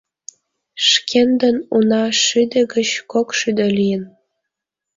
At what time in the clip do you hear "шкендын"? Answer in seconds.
0.87-1.57